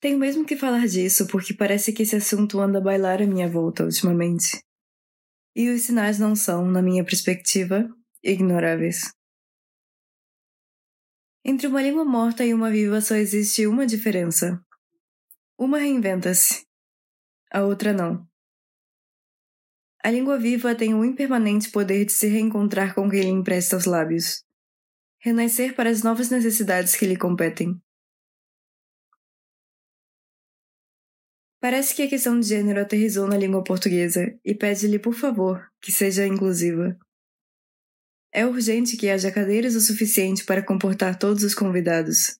Tenho 0.00 0.18
mesmo 0.18 0.46
que 0.46 0.56
falar 0.56 0.86
disso 0.86 1.26
porque 1.26 1.52
parece 1.52 1.92
que 1.92 2.02
esse 2.02 2.14
assunto 2.14 2.60
anda 2.60 2.78
a 2.78 2.82
bailar 2.82 3.20
à 3.20 3.26
minha 3.26 3.48
volta 3.48 3.84
ultimamente. 3.84 4.62
E 5.56 5.70
os 5.70 5.82
sinais 5.82 6.20
não 6.20 6.36
são, 6.36 6.64
na 6.70 6.80
minha 6.80 7.04
perspectiva, 7.04 7.88
ignoráveis. 8.22 9.12
Entre 11.44 11.66
uma 11.66 11.82
língua 11.82 12.04
morta 12.04 12.44
e 12.44 12.54
uma 12.54 12.70
viva 12.70 13.00
só 13.00 13.16
existe 13.16 13.66
uma 13.66 13.86
diferença. 13.86 14.64
Uma 15.58 15.78
reinventa-se, 15.78 16.64
a 17.50 17.62
outra 17.62 17.92
não. 17.92 18.24
A 20.04 20.10
língua 20.10 20.38
viva 20.38 20.76
tem 20.76 20.94
o 20.94 21.04
impermanente 21.04 21.70
poder 21.70 22.04
de 22.04 22.12
se 22.12 22.28
reencontrar 22.28 22.94
com 22.94 23.10
quem 23.10 23.22
lhe 23.22 23.28
empresta 23.28 23.76
os 23.76 23.84
lábios, 23.84 24.44
renascer 25.18 25.74
para 25.74 25.90
as 25.90 26.04
novas 26.04 26.30
necessidades 26.30 26.94
que 26.94 27.04
lhe 27.04 27.16
competem. 27.16 27.80
Parece 31.60 31.94
que 31.94 32.02
a 32.02 32.08
questão 32.08 32.38
de 32.38 32.46
gênero 32.46 32.80
aterrizou 32.80 33.26
na 33.26 33.36
língua 33.36 33.64
portuguesa 33.64 34.38
e 34.44 34.54
pede-lhe, 34.54 34.98
por 34.98 35.14
favor, 35.14 35.68
que 35.80 35.90
seja 35.90 36.24
inclusiva. 36.24 36.96
É 38.32 38.46
urgente 38.46 38.96
que 38.96 39.08
haja 39.08 39.32
cadeiras 39.32 39.74
o 39.74 39.80
suficiente 39.80 40.44
para 40.44 40.64
comportar 40.64 41.18
todos 41.18 41.42
os 41.42 41.54
convidados, 41.54 42.38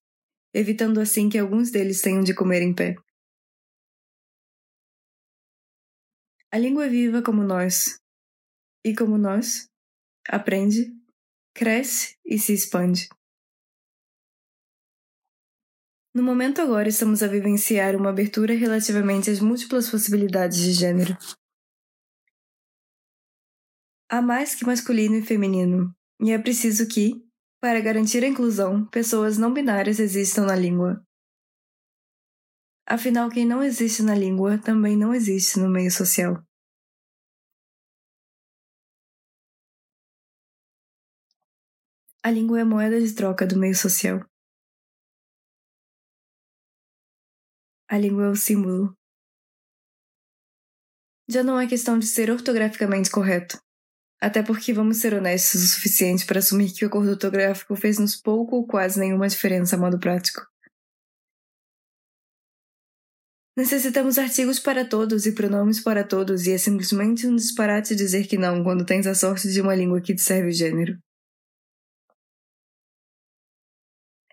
evitando 0.54 1.00
assim 1.00 1.28
que 1.28 1.38
alguns 1.38 1.70
deles 1.72 2.00
tenham 2.00 2.22
de 2.22 2.32
comer 2.32 2.62
em 2.62 2.72
pé. 2.72 2.94
A 6.52 6.58
língua 6.58 6.86
é 6.86 6.88
viva 6.88 7.20
como 7.20 7.42
nós, 7.42 7.98
e 8.84 8.94
como 8.94 9.18
nós, 9.18 9.68
aprende, 10.28 10.92
cresce 11.52 12.16
e 12.24 12.38
se 12.38 12.52
expande. 12.52 13.08
No 16.18 16.24
momento 16.24 16.60
agora 16.60 16.88
estamos 16.88 17.22
a 17.22 17.28
vivenciar 17.28 17.94
uma 17.94 18.10
abertura 18.10 18.52
relativamente 18.52 19.30
às 19.30 19.38
múltiplas 19.38 19.88
possibilidades 19.88 20.58
de 20.58 20.72
gênero. 20.72 21.16
Há 24.10 24.20
mais 24.20 24.52
que 24.52 24.66
masculino 24.66 25.14
e 25.14 25.22
feminino, 25.22 25.94
e 26.20 26.32
é 26.32 26.38
preciso 26.40 26.88
que, 26.88 27.24
para 27.60 27.80
garantir 27.80 28.24
a 28.24 28.26
inclusão, 28.26 28.84
pessoas 28.86 29.38
não 29.38 29.54
binárias 29.54 30.00
existam 30.00 30.44
na 30.44 30.56
língua. 30.56 31.00
Afinal, 32.84 33.30
quem 33.30 33.46
não 33.46 33.62
existe 33.62 34.02
na 34.02 34.16
língua 34.16 34.58
também 34.58 34.96
não 34.96 35.14
existe 35.14 35.60
no 35.60 35.70
meio 35.70 35.92
social. 35.92 36.42
A 42.24 42.30
língua 42.32 42.58
é 42.58 42.64
moeda 42.64 43.00
de 43.00 43.14
troca 43.14 43.46
do 43.46 43.56
meio 43.56 43.76
social. 43.76 44.28
A 47.90 47.96
língua 47.96 48.24
é 48.24 48.28
o 48.28 48.36
símbolo. 48.36 48.94
Já 51.26 51.42
não 51.42 51.58
é 51.58 51.66
questão 51.66 51.98
de 51.98 52.06
ser 52.06 52.30
ortograficamente 52.30 53.10
correto. 53.10 53.58
Até 54.20 54.42
porque 54.42 54.74
vamos 54.74 54.98
ser 54.98 55.14
honestos 55.14 55.62
o 55.62 55.66
suficiente 55.66 56.26
para 56.26 56.38
assumir 56.38 56.74
que 56.74 56.84
o 56.84 56.88
acordo 56.88 57.12
ortográfico 57.12 57.74
fez-nos 57.74 58.14
pouco 58.14 58.56
ou 58.56 58.66
quase 58.66 59.00
nenhuma 59.00 59.26
diferença 59.26 59.76
a 59.76 59.78
modo 59.78 59.98
prático. 59.98 60.42
Necessitamos 63.56 64.18
artigos 64.18 64.58
para 64.58 64.86
todos 64.86 65.24
e 65.24 65.34
pronomes 65.34 65.80
para 65.80 66.04
todos, 66.04 66.46
e 66.46 66.52
é 66.52 66.58
simplesmente 66.58 67.26
um 67.26 67.34
disparate 67.34 67.96
dizer 67.96 68.26
que 68.26 68.36
não 68.36 68.62
quando 68.62 68.84
tens 68.84 69.06
a 69.06 69.14
sorte 69.14 69.50
de 69.50 69.62
uma 69.62 69.74
língua 69.74 70.00
que 70.00 70.14
te 70.14 70.20
serve 70.20 70.50
o 70.50 70.52
gênero. 70.52 70.98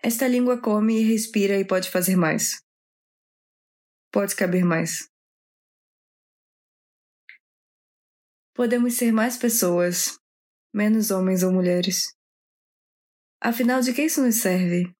Esta 0.02 0.28
língua 0.28 0.60
come 0.60 1.00
e 1.00 1.10
respira 1.10 1.58
e 1.58 1.64
pode 1.64 1.90
fazer 1.90 2.16
mais. 2.16 2.65
Pode 4.16 4.34
caber 4.34 4.64
mais. 4.64 5.12
Podemos 8.54 8.94
ser 8.94 9.12
mais 9.12 9.36
pessoas, 9.36 10.18
menos 10.72 11.10
homens 11.10 11.42
ou 11.42 11.52
mulheres. 11.52 12.16
Afinal, 13.38 13.82
de 13.82 13.92
que 13.92 14.06
isso 14.06 14.22
nos 14.22 14.36
serve? 14.36 14.90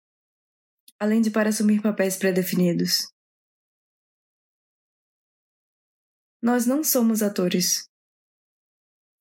Além 1.00 1.22
de 1.22 1.30
para 1.30 1.48
assumir 1.48 1.80
papéis 1.80 2.18
pré-definidos. 2.18 3.10
Nós 6.42 6.66
não 6.66 6.84
somos 6.84 7.22
atores. 7.22 7.88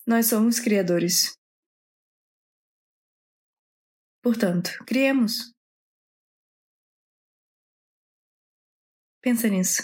Nós 0.06 0.26
somos 0.26 0.60
criadores. 0.60 1.32
Portanto, 4.22 4.72
criemos. 4.86 5.55
Pensa 9.26 9.48
nisso. 9.50 9.82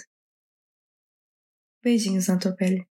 Beijinhos 1.84 2.28
na 2.28 2.38
tua 2.38 2.56
pele. 2.56 2.91